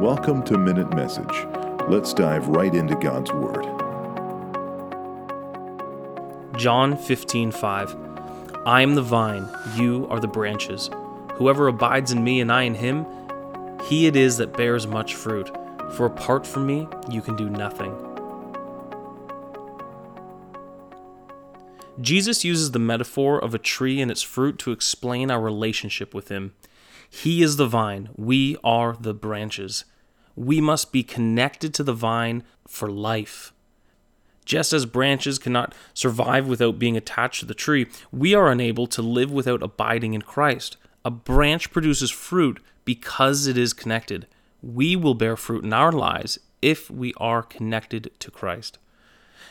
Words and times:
Welcome 0.00 0.42
to 0.44 0.56
Minute 0.56 0.94
Message. 0.94 1.46
Let's 1.86 2.14
dive 2.14 2.48
right 2.48 2.74
into 2.74 2.94
God's 2.94 3.30
Word. 3.34 3.66
John 6.56 6.96
15:5 6.96 7.94
I 8.64 8.80
am 8.80 8.94
the 8.94 9.02
vine, 9.02 9.46
you 9.76 10.06
are 10.08 10.18
the 10.18 10.26
branches. 10.26 10.88
Whoever 11.34 11.68
abides 11.68 12.12
in 12.12 12.24
me 12.24 12.40
and 12.40 12.50
I 12.50 12.62
in 12.62 12.76
him, 12.76 13.04
he 13.84 14.06
it 14.06 14.16
is 14.16 14.38
that 14.38 14.56
bears 14.56 14.86
much 14.86 15.14
fruit. 15.14 15.50
For 15.90 16.06
apart 16.06 16.46
from 16.46 16.66
me, 16.66 16.88
you 17.10 17.20
can 17.20 17.36
do 17.36 17.50
nothing. 17.50 17.94
Jesus 22.00 22.42
uses 22.42 22.70
the 22.70 22.78
metaphor 22.78 23.38
of 23.38 23.54
a 23.54 23.58
tree 23.58 24.00
and 24.00 24.10
its 24.10 24.22
fruit 24.22 24.58
to 24.60 24.72
explain 24.72 25.30
our 25.30 25.42
relationship 25.42 26.14
with 26.14 26.30
him. 26.30 26.54
He 27.10 27.42
is 27.42 27.56
the 27.56 27.66
vine, 27.66 28.08
we 28.16 28.56
are 28.64 28.96
the 28.98 29.12
branches. 29.12 29.84
We 30.40 30.58
must 30.62 30.90
be 30.90 31.02
connected 31.02 31.74
to 31.74 31.84
the 31.84 31.92
vine 31.92 32.44
for 32.66 32.90
life. 32.90 33.52
Just 34.46 34.72
as 34.72 34.86
branches 34.86 35.38
cannot 35.38 35.74
survive 35.92 36.48
without 36.48 36.78
being 36.78 36.96
attached 36.96 37.40
to 37.40 37.46
the 37.46 37.52
tree, 37.52 37.88
we 38.10 38.34
are 38.34 38.50
unable 38.50 38.86
to 38.86 39.02
live 39.02 39.30
without 39.30 39.62
abiding 39.62 40.14
in 40.14 40.22
Christ. 40.22 40.78
A 41.04 41.10
branch 41.10 41.70
produces 41.70 42.10
fruit 42.10 42.58
because 42.86 43.46
it 43.46 43.58
is 43.58 43.74
connected. 43.74 44.26
We 44.62 44.96
will 44.96 45.12
bear 45.12 45.36
fruit 45.36 45.62
in 45.62 45.74
our 45.74 45.92
lives 45.92 46.38
if 46.62 46.90
we 46.90 47.12
are 47.18 47.42
connected 47.42 48.10
to 48.20 48.30
Christ. 48.30 48.78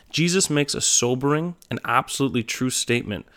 Jesus 0.10 0.50
makes 0.50 0.74
a 0.74 0.82
sobering 0.82 1.56
and 1.70 1.80
absolutely 1.86 2.42
true 2.42 2.72
statement 2.72 3.28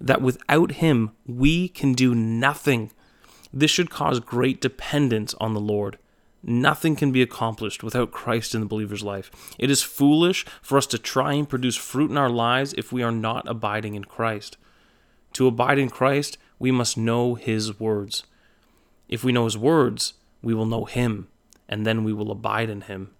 that 0.00 0.22
without 0.22 0.72
him 0.72 1.12
we 1.24 1.68
can 1.68 1.92
do 1.92 2.16
nothing. 2.16 2.90
This 3.52 3.70
should 3.70 3.90
cause 3.90 4.18
great 4.18 4.60
dependence 4.60 5.34
on 5.34 5.54
the 5.54 5.60
Lord. 5.60 5.98
Nothing 6.48 6.94
can 6.94 7.10
be 7.10 7.22
accomplished 7.22 7.82
without 7.82 8.12
Christ 8.12 8.54
in 8.54 8.60
the 8.60 8.68
believer's 8.68 9.02
life. 9.02 9.32
It 9.58 9.68
is 9.68 9.82
foolish 9.82 10.46
for 10.62 10.78
us 10.78 10.86
to 10.86 10.98
try 10.98 11.32
and 11.32 11.48
produce 11.48 11.74
fruit 11.74 12.08
in 12.08 12.16
our 12.16 12.30
lives 12.30 12.72
if 12.78 12.92
we 12.92 13.02
are 13.02 13.10
not 13.10 13.48
abiding 13.48 13.96
in 13.96 14.04
Christ. 14.04 14.56
To 15.32 15.48
abide 15.48 15.80
in 15.80 15.90
Christ, 15.90 16.38
we 16.60 16.70
must 16.70 16.96
know 16.96 17.34
His 17.34 17.80
words. 17.80 18.22
If 19.08 19.24
we 19.24 19.32
know 19.32 19.46
His 19.46 19.58
words, 19.58 20.14
we 20.40 20.54
will 20.54 20.66
know 20.66 20.84
Him, 20.84 21.26
and 21.68 21.84
then 21.84 22.04
we 22.04 22.12
will 22.12 22.30
abide 22.30 22.70
in 22.70 22.82
Him. 22.82 23.10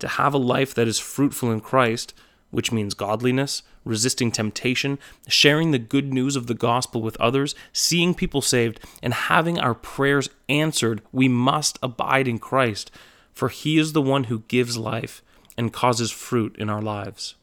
To 0.00 0.08
have 0.08 0.34
a 0.34 0.38
life 0.38 0.74
that 0.74 0.86
is 0.86 0.98
fruitful 0.98 1.50
in 1.50 1.60
Christ 1.60 2.12
which 2.50 2.72
means 2.72 2.94
godliness, 2.94 3.62
resisting 3.84 4.30
temptation, 4.30 4.98
sharing 5.28 5.70
the 5.70 5.78
good 5.78 6.12
news 6.12 6.36
of 6.36 6.46
the 6.46 6.54
gospel 6.54 7.02
with 7.02 7.16
others, 7.20 7.54
seeing 7.72 8.14
people 8.14 8.42
saved, 8.42 8.80
and 9.02 9.14
having 9.14 9.58
our 9.58 9.74
prayers 9.74 10.28
answered, 10.48 11.02
we 11.12 11.28
must 11.28 11.78
abide 11.82 12.28
in 12.28 12.38
Christ, 12.38 12.90
for 13.32 13.48
He 13.48 13.78
is 13.78 13.92
the 13.92 14.02
one 14.02 14.24
who 14.24 14.40
gives 14.48 14.76
life 14.76 15.22
and 15.56 15.72
causes 15.72 16.10
fruit 16.10 16.56
in 16.58 16.68
our 16.68 16.82
lives. 16.82 17.34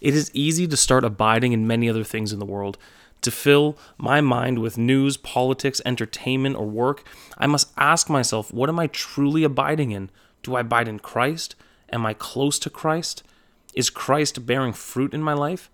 It 0.00 0.14
is 0.14 0.30
easy 0.34 0.66
to 0.66 0.76
start 0.76 1.04
abiding 1.04 1.52
in 1.52 1.66
many 1.66 1.88
other 1.88 2.04
things 2.04 2.32
in 2.32 2.38
the 2.38 2.46
world. 2.46 2.78
To 3.22 3.30
fill 3.30 3.76
my 3.98 4.20
mind 4.20 4.58
with 4.58 4.78
news, 4.78 5.18
politics, 5.18 5.82
entertainment, 5.84 6.56
or 6.56 6.66
work, 6.66 7.04
I 7.36 7.46
must 7.46 7.70
ask 7.76 8.08
myself, 8.08 8.52
what 8.52 8.70
am 8.70 8.78
I 8.78 8.86
truly 8.86 9.44
abiding 9.44 9.90
in? 9.90 10.10
Do 10.42 10.56
I 10.56 10.60
abide 10.60 10.88
in 10.88 10.98
Christ? 10.98 11.54
Am 11.92 12.06
I 12.06 12.14
close 12.14 12.58
to 12.60 12.70
Christ? 12.70 13.22
Is 13.74 13.90
Christ 13.90 14.46
bearing 14.46 14.72
fruit 14.72 15.14
in 15.14 15.22
my 15.22 15.32
life? 15.32 15.70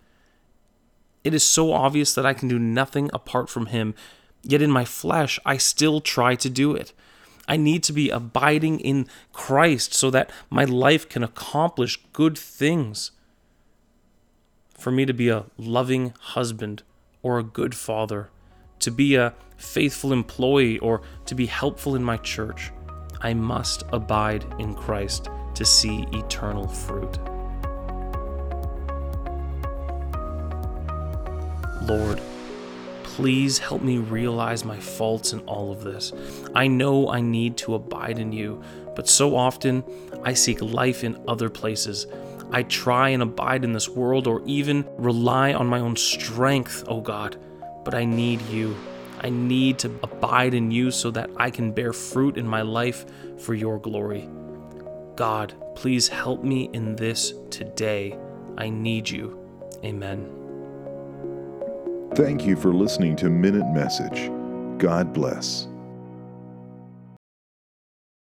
It 1.25 1.35
is 1.35 1.43
so 1.43 1.73
obvious 1.73 2.15
that 2.15 2.27
I 2.27 2.35
can 2.35 2.49
do 2.49 2.59
nothing 2.59 3.11
apart 3.13 3.49
from 3.49 3.67
Him, 3.67 3.95
yet 4.43 4.63
in 4.63 4.71
my 4.71 4.85
flesh, 4.85 5.41
I 5.45 5.57
still 5.57 6.01
try 6.01 6.35
to 6.37 6.49
do 6.49 6.75
it. 6.75 6.93
I 7.49 7.57
need 7.57 7.83
to 7.85 7.93
be 7.93 8.11
abiding 8.11 8.81
in 8.81 9.07
Christ 9.33 9.95
so 9.95 10.11
that 10.11 10.31
my 10.51 10.65
life 10.65 11.09
can 11.09 11.23
accomplish 11.23 11.99
good 12.13 12.37
things. 12.37 13.13
For 14.79 14.91
me 14.91 15.07
to 15.07 15.15
be 15.15 15.29
a 15.29 15.47
loving 15.57 16.13
husband 16.19 16.83
or 17.23 17.39
a 17.39 17.45
good 17.45 17.75
father, 17.75 18.31
to 18.81 18.91
be 18.91 19.15
a 19.15 19.35
faithful 19.57 20.13
employee 20.13 20.79
or 20.79 21.03
to 21.25 21.35
be 21.35 21.47
helpful 21.47 21.95
in 21.95 22.05
my 22.05 22.19
church, 22.19 22.71
I 23.27 23.35
must 23.35 23.83
abide 23.93 24.45
in 24.61 24.77
Christ 24.77 25.31
to 25.55 25.65
see 25.65 26.07
eternal 26.13 26.69
fruit. 26.69 27.19
Lord, 31.83 32.21
please 33.03 33.59
help 33.59 33.83
me 33.83 33.99
realize 33.99 34.65
my 34.65 34.79
faults 34.79 35.33
in 35.33 35.41
all 35.41 35.73
of 35.73 35.83
this. 35.83 36.13
I 36.55 36.69
know 36.69 37.11
I 37.11 37.21
need 37.21 37.57
to 37.57 37.75
abide 37.75 38.21
in 38.21 38.31
you, 38.31 38.63
but 38.95 39.09
so 39.09 39.35
often 39.35 39.83
I 40.23 40.33
seek 40.33 40.63
life 40.63 41.03
in 41.03 41.21
other 41.27 41.51
places. 41.51 42.07
I 42.53 42.63
try 42.63 43.09
and 43.09 43.25
abide 43.25 43.65
in 43.65 43.73
this 43.73 43.89
world 43.89 44.29
or 44.29 44.41
even 44.47 44.89
rely 44.99 45.53
on 45.53 45.67
my 45.67 45.81
own 45.81 45.97
strength, 45.97 46.85
oh 46.87 47.01
God, 47.01 47.37
but 47.85 47.93
I 47.93 48.05
need 48.05 48.41
you. 48.43 48.77
I 49.21 49.31
need 49.31 49.79
to 49.81 49.89
abide 50.03 50.55
in 50.55 50.71
you 50.71 50.91
so 50.91 51.11
that 51.13 51.31
I 51.37 51.51
can 51.51 51.73
bear 51.73 51.93
fruit 51.93 52.37
in 52.37 52.47
my 52.47 52.63
life 52.63 53.07
for 53.39 53.55
your 53.55 53.79
glory. 53.79 54.29
God, 55.17 55.55
please 55.75 56.09
help 56.09 56.45
me 56.45 56.71
in 56.73 56.97
this 56.97 57.33
today. 57.51 58.19
I 58.59 58.69
need 58.69 59.09
you. 59.09 59.39
Amen. 59.85 60.33
Thank 62.15 62.47
you 62.47 62.57
for 62.57 62.73
listening 62.73 63.17
to 63.17 63.29
Minute 63.29 63.67
Message. 63.75 64.31
God 64.79 65.13
bless. 65.13 65.69